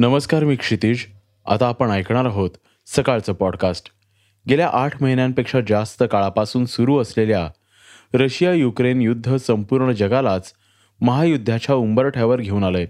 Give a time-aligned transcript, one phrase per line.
[0.00, 1.06] नमस्कार मी क्षितिज.
[1.46, 2.50] आता आपण ऐकणार आहोत
[2.86, 3.90] सकाळचं पॉडकास्ट
[4.48, 7.50] गेल्या आठ महिन्यांपेक्षा जास्त काळापासून सुरू असलेल्या
[8.14, 10.52] रशिया युक्रेन युद्ध संपूर्ण जगालाच
[11.00, 12.86] महायुद्धाच्या उंबरठ्यावर घेऊन आलंय.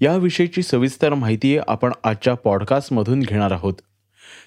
[0.00, 3.74] याविषयीची सविस्तर माहिती आपण आजच्या पॉडकास्टमधून घेणार आहोत.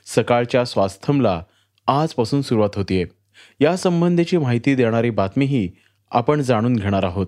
[0.05, 1.44] सकाळच्या स्वास्थमला
[1.88, 3.05] आजपासून सुरुवात होतीये.
[3.60, 5.71] यासंबंधीची माहिती देणारी बातमीही
[6.12, 7.27] आपण जाणून घेणार आहोत.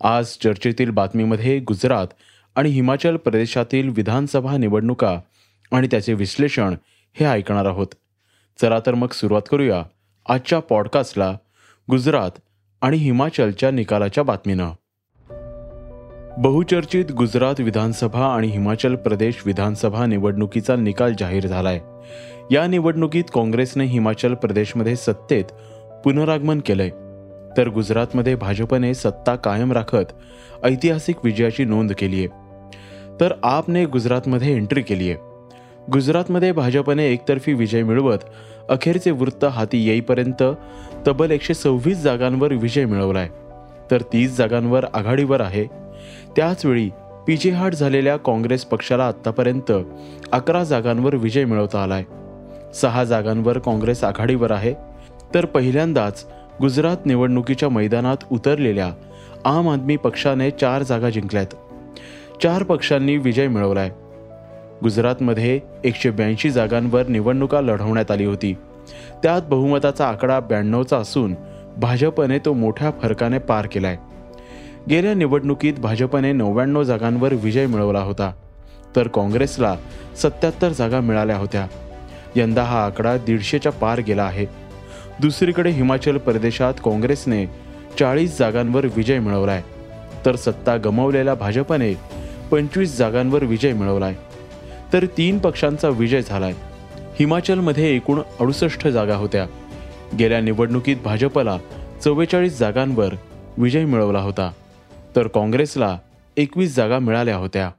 [0.00, 2.06] आज चर्चेतील बातमीमध्ये गुजरात
[2.54, 5.20] आणि हिमाचल प्रदेशातील विधानसभा निवडणुका
[5.72, 6.74] आणि त्याचे विश्लेषण
[7.14, 7.86] हे ऐकणार आहोत.
[8.60, 9.82] चला तर मग सुरुवात करूया
[10.28, 11.36] आजच्या पॉडकास्टला
[11.90, 12.30] गुजरात
[12.80, 14.70] आणि हिमाचलच्या निकालाच्या बातमीनं.
[16.38, 21.80] बहुचर्चित गुजरात विधानसभा आणि हिमाचल प्रदेश विधानसभा निवडणुकीचा निकाल जाहीर झालाय.
[22.50, 25.44] या निवडणुकीत काँग्रेसने हिमाचल प्रदेशमध्ये सत्तेत
[26.04, 26.90] पुनरागमन केलंय.
[27.56, 30.12] तर गुजरातमध्ये भाजपने सत्ता कायम राखत
[30.64, 32.43] ऐतिहासिक विजयाची नोंद केली आहे
[33.20, 35.18] तर आपने गुजरातमध्ये एंट्री केली आहे.
[35.92, 38.18] गुजरातमध्ये भाजपने एकतर्फी विजय मिळवत
[38.68, 40.42] अखेरचे वृत्त हाती येईपर्यंत
[41.06, 43.28] तब्बल एकशे सव्वीस जागांवर विजय मिळवलाय
[43.90, 45.64] तर तीस जागांवर आघाडीवर आहे.
[46.36, 46.88] त्याचवेळी
[47.26, 49.72] पिछेहाट झालेल्या काँग्रेस पक्षाला आत्तापर्यंत
[50.32, 52.04] अकरा जागांवर विजय मिळवता आलाय
[52.74, 54.74] सहा जागांवर काँग्रेस आघाडीवर आहे.
[55.34, 56.24] तर पहिल्यांदाच
[56.60, 58.90] गुजरात निवडणुकीच्या मैदानात उतरलेल्या
[59.44, 61.54] आम आदमी पक्षाने चार जागा जिंकल्यात.
[62.42, 63.90] चार पक्षांनी विजय मिळवलाय.
[64.82, 68.56] गुजरातमध्ये एकशे ब्याऐंशी जागांवर निवडणुका लढवण्यात आली होती.
[69.22, 71.34] त्यात बहुमताचा आकडा ब्याण्णवचा असून
[71.76, 73.96] भाजपने तो मोठ्या फरकाने पार केलाय.
[74.90, 78.32] गेल्या निवडणुकीत भाजपने नव्याण्णव जागांवर विजय मिळवला होता.
[78.96, 79.76] तर काँग्रेसला
[80.22, 81.66] सत्याहत्तर जागा मिळाल्या होत्या.
[82.36, 84.46] यंदा हा आकडा दीडशेच्या पार गेला आहे.
[85.20, 87.46] दुसरीकडे हिमाचल प्रदेशात काँग्रेसने
[87.98, 89.62] चाळीस जागांवर विजय मिळवलाय.
[90.26, 92.13] तर सत्ता गमावलेल्या भाजपने
[92.54, 94.14] पंचवीस जागांवर विजय मिळवलाय.
[94.92, 96.52] तर तीन पक्षांचा विजय झालाय.
[97.18, 99.46] हिमाचलमध्ये एकूण अडुसष्ट जागा होत्या.
[100.18, 101.58] गेल्या निवडणुकीत भाजपला
[102.04, 103.14] चव्वेचाळीस जागांवर
[103.58, 104.52] विजय मिळवला होता.
[105.16, 105.98] तर काँग्रेसला
[106.36, 107.70] एकवीस जागा मिळाल्या होत्या.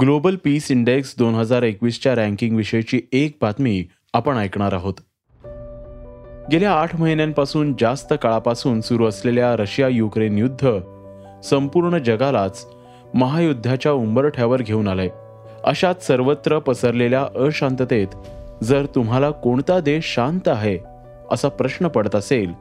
[0.00, 4.94] ग्लोबल पीस इंडेक्स दोन हजार एकवीसच्या रँकिंगविषयीची एक बातमी आपण ऐकणार आहोत.
[6.52, 10.78] गेल्या आठ महिन्यांपासून जास्त काळापासून सुरू असलेल्या रशिया युक्रेन युद्ध
[11.44, 12.66] संपूर्ण जगालाच
[13.14, 15.08] महायुद्धाच्या उंबरठ्यावर घेऊन आलंय.
[15.64, 18.06] अशात सर्वत्र पसरलेल्या अशांततेत
[18.64, 20.78] जर तुम्हाला कोणता देश शांत आहे
[21.30, 22.52] असा प्रश्न पडत असेल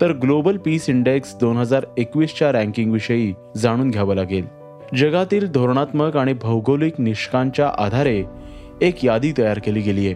[0.00, 4.46] तर ग्लोबल पीस इंडेक्स दोन हजार एकवीसच्या रँकिंगविषयी जाणून घ्यावं लागेल.
[4.96, 8.24] जगातील धोरणात्मक आणि भौगोलिक निष्कांच्या आधारे
[8.80, 10.14] एक यादी तयार केली गेली आहे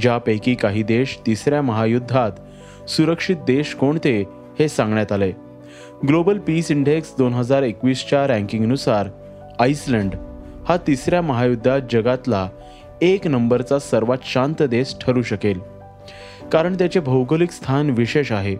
[0.00, 2.30] ज्यापैकी काही देश तिसऱ्या महायुद्धात
[2.88, 4.24] सुरक्षित देश कोणते
[4.58, 5.30] हे सांगण्यात आले.
[6.08, 9.08] ग्लोबल पीस इंडेक्स दोन हजार एकवीसच्या रँकिंगनुसार
[9.58, 10.14] आईसलंड
[10.68, 12.48] हा तिसऱ्या महायुद्धात जगातला
[13.02, 15.60] एक नंबरचा सर्वात शांत देश ठरू शकेल.
[16.52, 18.56] कारण त्याचे भौगोलिक स्थान विशेष आहे.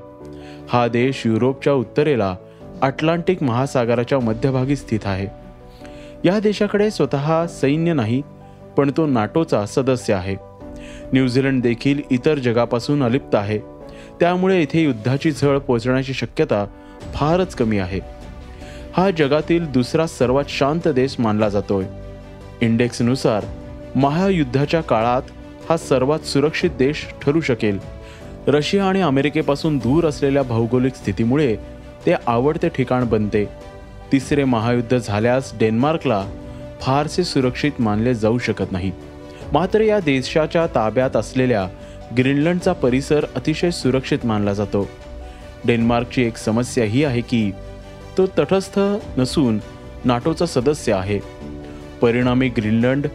[0.68, 2.36] हा देश युरोपच्या उत्तरेला
[2.82, 5.26] अटलांटिक महासागराच्या मध्यभागी स्थित आहे.
[6.24, 8.22] या देशाकडे स्वतः सैन्य नाही
[8.76, 10.36] पण तो नाटोचा सदस्य आहे.
[11.12, 13.77] न्यूझीलंड देखील इतर जगापासून अलिप्त आहे.
[14.20, 16.66] त्यामुळे इथे युद्धाची झळ पोचण्याची शक्यता
[17.14, 18.00] फारच कमी आहे.
[18.96, 21.84] हा जगातील दुसरा सर्वात शांत देश मानला जातोय.
[22.60, 23.44] इंडेक्सनुसार
[23.96, 25.22] महायुद्धाच्या काळात
[25.68, 27.78] हा सर्वात सुरक्षित देश ठरू शकेल.
[28.46, 31.56] रशिया आणि अमेरिकेपासून दूर असलेल्या भौगोलिक स्थितीमुळे
[32.06, 33.44] ते आवडते ठिकाण बनते.
[34.12, 36.24] तिसरे महायुद्ध झाल्यास डेन्मार्कला
[36.80, 38.92] फारसे सुरक्षित मानले जाऊ शकत नाही.
[39.52, 41.68] मात्र या देशाच्या ताब्यात असलेल्या
[42.16, 44.88] ग्रीनलंडचा परिसर अतिशय सुरक्षित मानला जातो.
[45.64, 47.52] डेन्मार्कची एक समस्या ही आहे की
[48.18, 48.80] तो तटस्थ
[49.16, 49.58] नसून
[50.04, 51.20] नाटोचा सदस्य आहे.
[52.02, 53.06] परिणामी ग्रीनलंड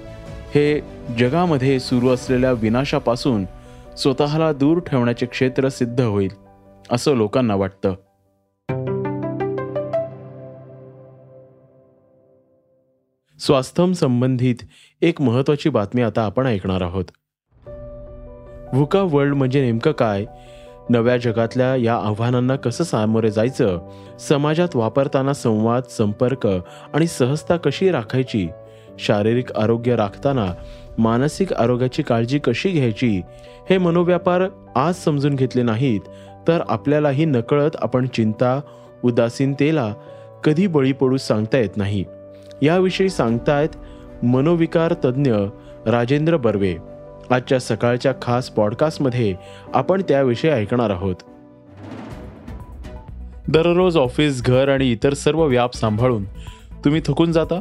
[0.56, 0.82] हे
[1.20, 3.46] जगामध्ये सुरू असलेल्या विनाशापासून
[3.98, 6.32] स्वतःला दूर ठेवण्याचे क्षेत्र सिद्ध होईल
[6.92, 7.96] असं लोकांना वाटतं.
[13.40, 14.56] स्वास्थम संबंधित
[15.02, 17.06] एक महत्वाची बातमी आता आपण ऐकणार आहोत.
[18.74, 20.26] व्हुका वर्ल्ड म्हणजे नेमकं काय?
[20.90, 23.80] नव्या जगातल्या या आव्हानांना कसं सामोरे जायचं?
[24.20, 26.48] समाजात वापरताना संवाद संपर्क
[26.94, 28.48] आणि सहजता कशी राखायची?
[29.00, 30.54] शारीरिक आरोग्य राखताना
[30.98, 33.22] मानसिक आरोग्याची काळजी कशी घ्यायची?
[33.70, 34.42] हे मनोव्यापार
[34.76, 36.02] आज समजून घेतले नाहीत
[36.48, 38.62] तर आपल्यालाही नकळत आपण चिंता
[39.04, 39.94] उदासीनतेला
[40.44, 42.06] कधी बळी पडू सांगता येत नाही.
[42.62, 43.70] याविषयी सांगतायत
[44.24, 45.34] मनोविकार तज्ज्ञ
[45.86, 46.76] राजेंद्र बर्वे.
[47.34, 49.36] आजच्या सकाळच्या खास पॉडकास्टमध्ये
[49.74, 51.16] आपण त्याविषयी ऐकणार आहोत.
[53.48, 56.24] दररोज ऑफिस घर आणि इतर सर्व व्याप सांभाळून
[56.86, 57.60] तुम्ही थकून जाता?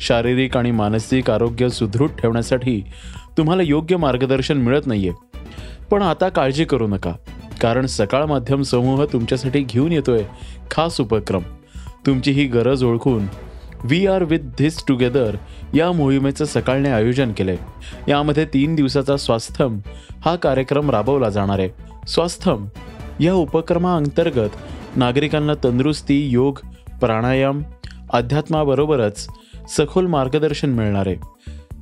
[0.00, 2.84] शारीरिक आणि मानसिक आरोग्य सुदृढ ठेवण्यासाठी
[3.38, 5.12] तुम्हाला योग्य मार्गदर्शन मिळत नाहीये.
[5.90, 7.12] पण आता काळजी करू नका
[7.60, 10.24] कारण सकाळ माध्यम समूह तुमच्यासाठी घेऊन येतोय
[10.70, 11.42] खास उपक्रम.
[12.06, 13.26] तुमची ही गरज ओळखून
[13.84, 15.36] we are with this together
[15.74, 17.56] या मोहिमेचं सकाळने आयोजन केलंय.
[18.08, 19.78] यामध्ये तीन दिवसाचा स्वास्थम
[20.24, 21.68] हा कार्यक्रम राबवला जाणार आहे.
[22.08, 22.66] स्वास्थम
[23.20, 24.48] या उपक्रमाअंतर्गत
[24.96, 26.58] नागरिकांना तंदुरुस्ती योग
[27.00, 27.62] प्राणायाम
[28.10, 29.28] अध्यात्माबरोबरच
[29.68, 31.16] सखोल मार्गदर्शन मिळणार आहे.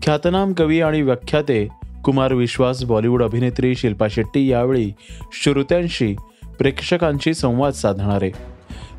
[0.02, 1.68] ख्यातनाम कवी आणि व्याख्याते
[2.04, 4.92] कुमार विश्वास बॉलिवूड अभिनेत्री शिल्पा शेट्टी यावेळी
[5.32, 6.16] श्रोत्यांशी
[6.58, 8.30] प्रेक्षकांशी संवाद साधणार आहे.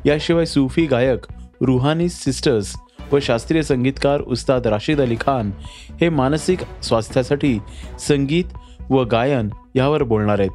[0.06, 1.18] याशिवाय सूफी गायक
[1.60, 2.74] रुहानी सिस्टर्स
[3.12, 5.50] व शास्त्रीय संगीतकार उस्ताद राशीद अली खान
[6.00, 7.58] हे मानसिक स्वास्थ्यासाठी
[8.08, 8.44] संगीत
[8.90, 10.50] व गायन यावर बोलणार आहेत.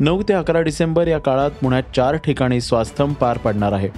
[0.00, 3.88] नऊ ते अकरा डिसेंबर या काळात पुण्यात चार ठिकाणी स्वास्थम पार पडणार आहे.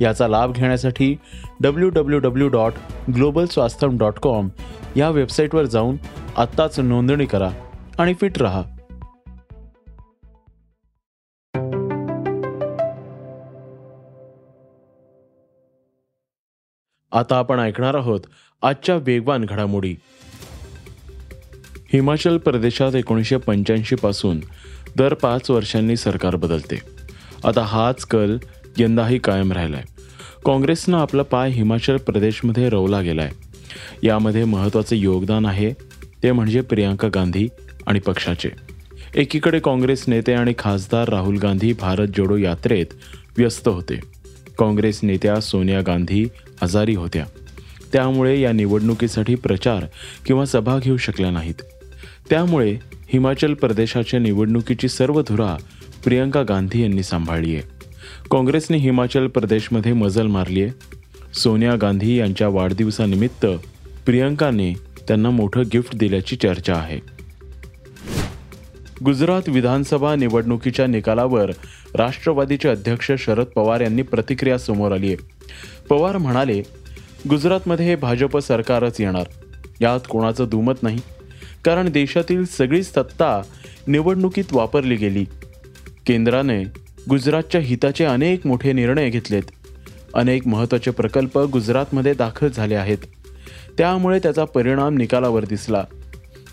[0.00, 1.16] याचा लाभ घेण्यासाठी
[1.60, 2.72] W W W dot
[3.14, 4.48] global Swasthyam dot com
[4.96, 5.96] या वेबसाईटवर जाऊन
[6.36, 7.50] आत्ताच नोंदणी करा
[7.98, 8.62] आणि फिट रहा.
[17.16, 18.20] आता आपण ऐकणार आहोत
[18.62, 19.94] आजच्या वेगवान घडामोडी.
[21.92, 24.40] हिमाचल प्रदेशात एकोणीसशे पंच्याऐंशी पासून
[24.96, 26.80] दर पाच वर्षांनी सरकार बदलते.
[27.44, 28.38] आता हाच कल
[28.78, 29.82] यंदाही कायम राहिलाय.
[30.44, 33.30] काँग्रेसनं आपला पाय हिमाचल प्रदेशमध्ये रवला गेलाय.
[34.02, 35.72] यामध्ये महत्त्वाचे योगदान आहे
[36.22, 37.48] ते म्हणजे प्रियांका गांधी
[37.86, 38.48] आणि पक्षाचे.
[39.14, 42.86] एकीकडे काँग्रेस नेते आणि खासदार राहुल गांधी भारत जोडो यात्रेत
[43.38, 44.00] व्यस्त होते.
[44.58, 46.26] काँग्रेस नेत्या सोनिया गांधी
[46.62, 47.26] आजारी होत्या.
[47.92, 49.84] त्यामुळे या निवडणुकीसाठी प्रचार
[50.26, 51.54] किंवा सभा घेऊ शकल्या नाहीत.
[52.30, 52.76] त्यामुळे
[53.08, 55.56] हिमाचल प्रदेशाच्या निवडणुकीची सर्व धुरा
[56.04, 57.62] प्रियंका गांधी यांनी सांभाळली आहे
[58.30, 60.72] काँग्रेसने हिमाचल प्रदेशमध्ये मजल मारली आहे
[61.34, 63.46] सोनिया गांधी यांच्या वाढदिवसानिमित्त
[64.06, 64.72] प्रियंकाने
[65.08, 67.00] त्यांना मोठं गिफ्ट दिल्याची चर्चा आहे.
[69.04, 71.50] गुजरात विधानसभा निवडणुकीच्या निकालावर
[71.94, 75.35] राष्ट्रवादीचे अध्यक्ष शरद पवार यांनी प्रतिक्रिया समोर आली आहे
[75.88, 76.62] पवार म्हणाले
[77.30, 79.24] गुजरातमध्ये हे भाजप सरकारच येणार.
[79.80, 80.98] यात कोणाचं दुमत नाही.
[81.64, 83.42] कारण देशातील सगळी सत्ता
[83.86, 85.24] निवडणुकीत वापरली गेली.
[86.06, 86.62] केंद्राने
[87.08, 89.42] गुजरातच्या हिताचे अनेक मोठे निर्णय घेतलेत.
[90.14, 92.98] अनेक महत्त्वाचे प्रकल्प गुजरातमध्ये दाखल झाले आहेत.
[93.78, 95.84] त्यामुळे त्याचा परिणाम निकालावर दिसला.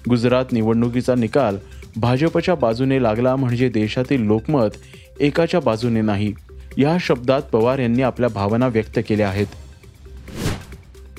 [0.09, 1.57] गुजरात निवडणुकीचा निकाल
[1.97, 4.69] भाजपच्या बाजूने लागला म्हणजे देशातील लोकमत
[5.19, 6.33] एकाच्या बाजूने नाही.
[6.77, 9.47] या शब्दात पवार यांनी आपल्या भावना व्यक्त केल्या आहेत.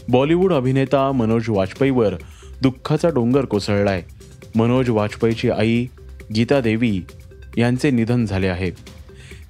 [0.08, 2.14] बॉलिवूड अभिनेता मनोज वाजपेयीवर
[2.62, 4.02] दुःखाचा डोंगर कोसळलाय.
[4.56, 5.86] मनोज वाजपेयीची आई
[6.34, 7.02] गीता देवी
[7.56, 8.70] यांचे निधन झाले आहे.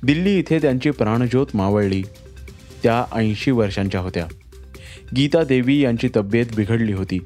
[0.03, 2.03] दिल्ली इथे त्यांची प्राणज्योत मावळली.
[2.83, 4.27] त्या ऐंशी वर्षांच्या होत्या.
[5.17, 7.19] गीता देवी यांची तब्येत बिघडली होती.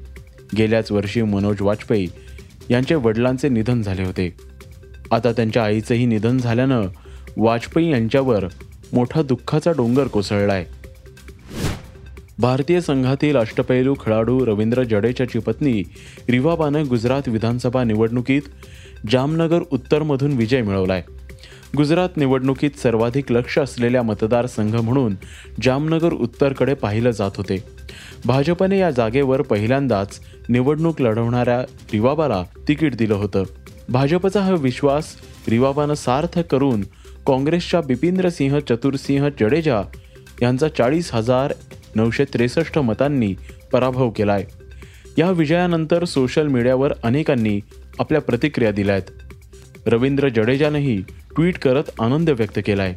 [0.57, 2.07] गेल्याच वर्षी मनोज वाजपेयी
[2.69, 4.33] यांचे वडिलांचे निधन झाले होते.
[5.11, 6.81] आता त्यांच्या आईचंही निधन झाल्यानं
[7.37, 8.45] वाजपेयी यांच्यावर
[8.93, 10.65] मोठा दुःखाचा डोंगर कोसळलाय.
[12.39, 15.83] भारतीय संघातील अष्टपैलू खेळाडू रवींद्र जडेजाची पत्नी
[16.29, 18.41] रिवाबानं गुजरात विधानसभा निवडणुकीत
[19.11, 21.03] जामनगर उत्तरमधून विजय मिळवलाय.
[21.77, 25.15] गुजरात निवडणुकीत सर्वाधिक लक्ष असलेल्या मतदारसंघ म्हणून
[25.63, 27.63] जामनगर उत्तरकडे पाहिलं जात होते.
[28.25, 30.19] भाजपने या जागेवर पहिल्यांदाच
[30.49, 33.43] निवडणूक लढवणाऱ्या रिवाबाला तिकीट दिलं होतं.
[33.89, 35.15] भाजपचा हा विश्वास
[35.47, 36.81] रिवाबानं सार्थ करून
[37.27, 39.81] काँग्रेसच्या बिपिंद्रसिंह चतुरसिंह जडेजा
[40.41, 41.53] यांचा चाळीस हजार
[41.95, 43.35] नऊशे त्रेसष्ट मतांनी
[43.71, 44.45] पराभव केलाय.
[45.17, 47.59] या विजयानंतर सोशल मीडियावर अनेकांनी
[47.99, 49.01] आपल्या प्रतिक्रिया दिल्यात.
[49.85, 51.01] रवींद्र जडेजानंही
[51.35, 52.95] ट्विट करत आनंद व्यक्त केलाय.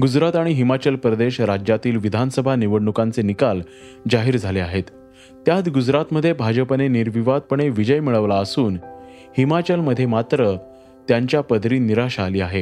[0.00, 3.60] गुजरात आणि हिमाचल प्रदेश राज्यातील विधानसभा निवडणुकांचे निकाल
[4.10, 4.84] जाहीर झाले आहेत.
[5.46, 8.78] त्यात गुजरातमध्ये भाजपने निर्विवादपणे विजय मिळवला असून
[9.36, 10.56] हिमाचलमध्ये मात्र
[11.08, 12.60] त्यांच्या पदरी निराशा आली आहे.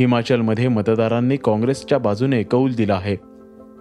[0.00, 3.16] हिमाचलमध्ये मतदारांनी काँग्रेसच्या बाजूने कौल दिला आहे.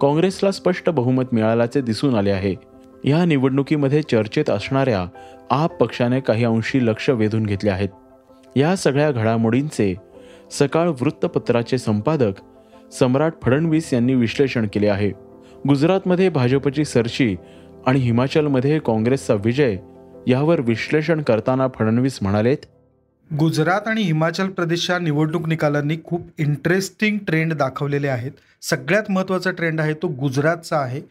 [0.01, 2.55] काँग्रेसला स्पष्ट बहुमत मिळाल्याचे दिसून आले आहे.
[3.03, 5.05] या निवडणुकीमध्ये चर्चेत असणाऱ्या
[5.49, 7.89] आप पक्षाने काही अंशी लक्ष वेधून घेतले आहेत.
[8.55, 9.95] या सगळ्या घडामोडींचे
[10.51, 12.31] सकाळ वृत्तपत्राचे संपादक
[12.93, 15.09] सम्राट फडणवीस यांनी विश्लेषण केले आहे.
[15.67, 17.35] गुजरातमध्ये भाजपची सरशी
[17.85, 19.77] आणि हिमाचलमध्ये काँग्रेसचा विजय
[20.27, 22.65] यावर विश्लेषण करताना फडणवीस म्हणालेत
[23.29, 28.31] गुजरात आणि हिमाचल प्रदेशच्या निवडणूक निकालांनी खूप इंटरेस्टिंग ट्रेंड दाखवलेले आहेत.
[28.61, 31.01] सगळ्यात महत्त्वाचा ट्रेंड आहे तो गुजरातचा आहे.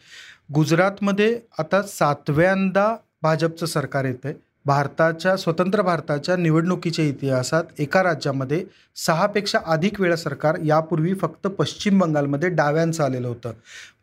[0.53, 8.63] गुजरातमध्ये आता सातव्यांदा भाजपचं सरकार येतं आहे भारताच्या स्वतंत्र भारताच्या निवडणुकीच्या इतिहासात एका राज्यामध्ये
[8.95, 13.51] सहापेक्षा अधिक वेळा सरकार यापूर्वी फक्त पश्चिम बंगालमध्ये डाव्यांचं आलेलं होतं.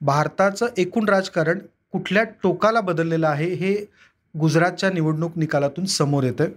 [0.01, 1.59] भारताचं एकूण राजकारण
[1.93, 3.75] कुठल्या टोकाला बदललेलं आहे हे
[4.35, 6.49] गुजरातच्या निवडणूक निकालातून समोर येतं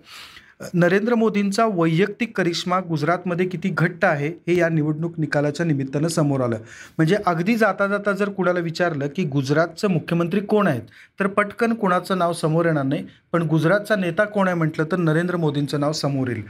[0.74, 6.58] नरेंद्र मोदींचा वैयक्तिक करिश्मा गुजरातमध्ये किती घट्ट आहे हे या निवडणूक निकालाच्या निमित्तानं समोर आलं.
[6.98, 10.82] म्हणजे अगदी जाता जाता जर कुणाला विचारलं की गुजरातचं मुख्यमंत्री कोण आहेत
[11.20, 15.36] तर पटकन कोणाचं नाव समोर येणार नाही पण गुजरातचा नेता कोण आहे म्हटलं तर नरेंद्र
[15.36, 16.44] मोदींचं नाव समोर येईल.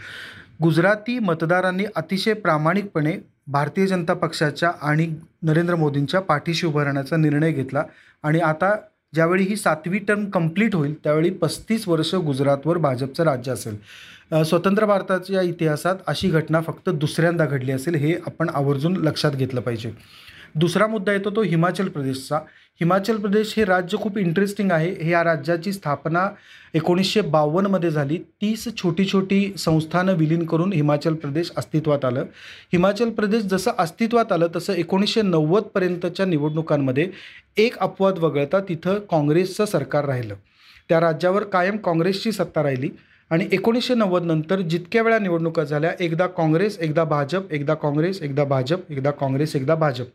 [0.61, 3.17] गुजराती मतदारांनी अतिशय प्रामाणिकपणे
[3.47, 7.83] भारतीय जनता पक्षाच्या आणि नरेंद्र मोदींच्या पाठीशी उभं राहण्याचा निर्णय घेतला.
[8.23, 8.75] आणि आता
[9.13, 13.77] ज्यावेळी ही सातवी टर्म कंप्लीट होईल त्यावेळी पस्तीस वर्ष गुजरातवर भाजपचं राज्य असेल.
[14.43, 19.91] स्वतंत्र भारताच्या इतिहासात अशी घटना फक्त दुसऱ्यांदा घडली असेल हे आपण आवर्जून लक्षात घेतलं पाहिजे.
[20.59, 22.37] दुसरा मुद्दा येतो तो हिमाचल प्रदेशचा.
[22.81, 24.91] हिमाचल प्रदेश हे राज्य खूप इंटरेस्टिंग आहे.
[24.91, 26.27] हे या राज्याची स्थापना
[26.73, 28.17] एकोणीसशे बावन्नमध्ये झाली.
[28.41, 32.21] तीस छोटी छोटी संस्थानं विलीन करून हिमाचल प्रदेश अस्तित्वात आलं.
[32.73, 37.09] हिमाचल प्रदेश जसं अस्तित्वात आलं तसं एकोणीसशे नव्वदपर्यंतच्या निवडणुकांमध्ये
[37.57, 40.35] एक अपवाद वगळता तिथं काँग्रेसचं सरकार राहिलं.
[40.89, 42.89] त्या राज्यावर कायम काँग्रेसची सत्ता राहिली
[43.29, 48.43] आणि एकोणीसशे नव्वद नंतर जितक्या वेळा निवडणुका झाल्या एकदा काँग्रेस एकदा भाजप एकदा काँग्रेस एकदा
[48.43, 50.05] भाजप एकदा काँग्रेस एकदा भाजप.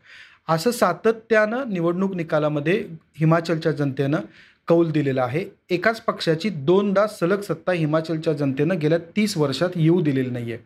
[0.49, 2.73] असं सातत्यानं निवडणूक निकालामध्ये
[3.19, 4.19] हिमाचलच्या जनतेनं
[4.67, 5.45] कौल दिलेला आहे.
[5.69, 10.61] एकाच पक्षाची दोनदा सलग सत्ता हिमाचलच्या जनतेनं गेल्या तीस वर्षात येऊ दिलेली नाही आहे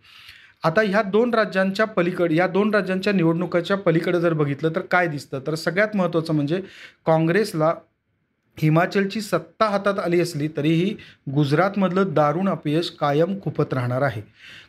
[0.64, 5.40] आता ह्या दोन राज्यांच्या पलीकडे या दोन राज्यांच्या निवडणुकाच्या पलीकडे जर बघितलं तर काय दिसतं?
[5.48, 6.62] तर सगळ्यात महत्त्वाचं म्हणजे
[7.06, 7.74] काँग्रेसला
[8.62, 10.96] हिमाचलची सत्ता हातात आली असली तरीही
[11.34, 14.22] गुजरातमधलं दारुण अपयश कायम खुपत राहणार आहे.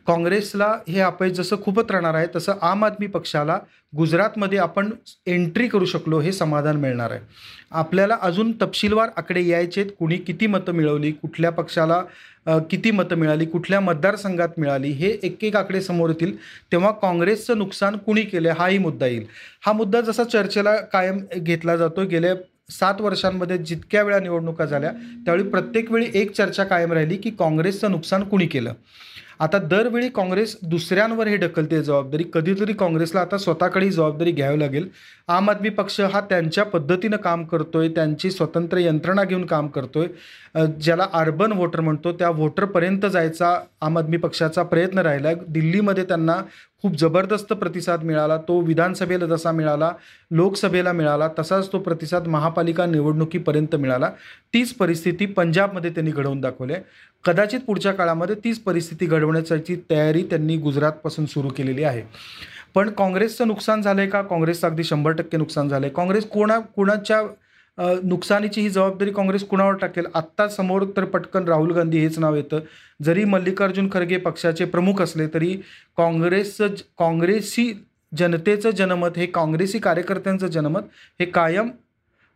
[0.07, 3.59] काँग्रेसला हे अपयश जसं खुपत राहणार आहे तसं आम आदमी पक्षाला
[3.97, 4.91] गुजरातमध्ये आपण
[5.27, 7.21] एंट्री करू शकलो हे समाधान मिळणार आहे.
[7.71, 12.03] आपल्याला अजून तपशीलवार आकडे यायचेत कुणी किती मतं मिळवली कुठल्या पक्षाला
[12.71, 16.37] किती मतं मिळाली कुठल्या मतदारसंघात मिळाली हे एक एक आकडे समोर येतील.
[16.73, 19.27] तेव्हा काँग्रेसचं नुकसान कुणी केलं हाही मुद्दा येईल.
[19.67, 22.35] हा मुद्दा जसा चर्चेला कायम घेतला जातो गेल्या
[22.71, 24.91] सात वर्षांमध्ये जितक्या वेळा निवडणुका झाल्या
[25.25, 28.73] त्यावेळी प्रत्येक वेळी एक चर्चा कायम राहिली की काँग्रेसचं नुकसान कुणी केलं?
[29.41, 32.25] आता दरवेळी काँग्रेस दुसऱ्यांवर हे ढकलते जबाबदारी.
[32.33, 34.89] कधीतरी काँग्रेसला आता स्वतःकडे ही जबाबदारी घ्यावी लागेल.
[35.29, 40.07] आम आदमी पक्ष हा त्यांच्या पद्धतीनं काम करतोय त्यांची स्वतंत्र यंत्रणा घेऊन काम करतोय.
[40.81, 45.33] ज्याला अर्बन व्होटर म्हणतो त्या व्होटरपर्यंत जायचा आम आदमी पक्षाचा प्रयत्न राहिला.
[45.49, 46.37] दिल्लीमध्ये त्यांना
[46.83, 48.37] खूप जबरदस्त प्रतिसाद मिळाला.
[48.49, 49.91] तो विधानसभेला जसा मिळाला
[50.31, 54.11] लोकसभेला मिळाला तसाच तो प्रतिसाद महापालिका निवडणुकीपर्यंत मिळाला.
[54.55, 56.83] तीच परिस्थिती पंजाबमध्ये त्यांनी घडवून दाखवली आहे.
[57.25, 62.03] कदाचित पुढच्या काळामध्ये तीच परिस्थिती घडवण्याची तयारी त्यांनी गुजरातपासून सुरू केलेली आहे.
[62.75, 64.23] पण काँग्रेसचं नुकसान झालं आहे का?
[64.23, 67.23] काँग्रेसचं अगदी शंभर टक्के नुकसान झालं आहे काँग्रेस कोणा कोणाच्या
[68.03, 70.07] नुकसानीची ही जबाबदारी काँग्रेस कुणावर टाकेल?
[70.15, 72.61] आत्ता समोर तर पटकन राहुल गांधी हेच नाव येतं.
[73.01, 75.53] जरी मल्लिकार्जुन खरगे पक्षाचे प्रमुख असले तरी
[75.97, 77.73] काँग्रेसचं काँग्रेसी
[78.13, 80.83] जनतेचं जनमत हे काँग्रेसी कार्यकर्त्यांचं जनमत
[81.21, 81.71] हे कायम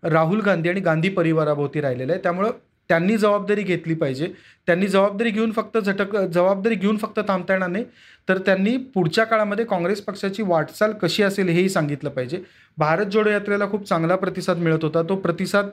[0.03, 2.23] राहुल गांधी आणि गांधी परिवाराभोवती राहिलेलं आहे.
[2.23, 2.51] त्यामुळं
[2.89, 4.33] त्यांनी जबाबदारी घेतली पाहिजे.
[4.67, 7.85] त्यांनी जबाबदारी घेऊन फक्त झटक जबाबदारी घेऊन फक्त थांबता येणार नाही.
[8.29, 12.43] तर त्यांनी पुढच्या काळामध्ये काँग्रेस पक्षाची वाटचाल कशी असेल हेही सांगितलं पाहिजे.
[12.79, 15.03] भारत जोडो यात्रेला खूप चांगला प्रतिसाद मिळत होता.
[15.03, 15.69] तो प्रतिसाद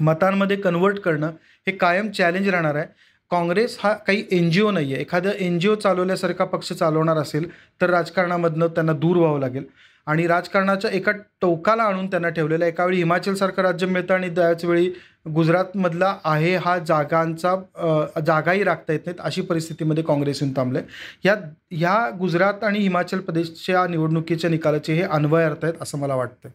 [0.00, 1.30] मतांमध्ये कन्वर्ट करणं
[1.66, 2.86] हे कायम चॅलेंज राहणार आहे.
[3.30, 7.16] काँग्रेस हा काही एन जी ओ नाही आहे एखादं एन जी ओ चालवल्यासारखा पक्ष चालवणार
[7.16, 7.48] असेल
[7.80, 9.64] तर राजकारणामधनं त्यांना दूर व्हावं लागेल.
[10.06, 12.72] आणि राजकारणाच्या एका टोकाला आणून त्यांना ठेवलेलं आहे.
[12.72, 14.90] एकावेळी हिमाचलसारखं राज्य मिळतं आणि त्याच वेळी
[15.34, 17.54] गुजरातमधला आहे हा जागांचा
[18.26, 21.34] जागाही राखता येत नाहीत अशी परिस्थितीमध्ये काँग्रेस येऊन थांबलं आहे या
[21.70, 26.48] ह्या गुजरात आणि हिमाचल प्रदेशच्या निवडणुकीच्या निकालाचे हे अन्वय अर्थ आहेत असं मला वाटतं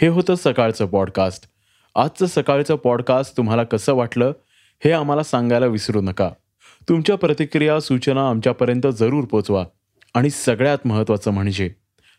[0.00, 1.44] हे होतं सकाळचं पॉडकास्ट.
[1.94, 4.32] आजचं सकाळचं पॉडकास्ट तुम्हाला कसं वाटलं
[4.84, 6.30] हे आम्हाला सांगायला विसरू नका.
[6.88, 9.64] तुमच्या प्रतिक्रिया सूचना आमच्यापर्यंत जरूर पोचवा.
[10.14, 11.70] आणि सगळ्यात महत्त्वाचं म्हणजे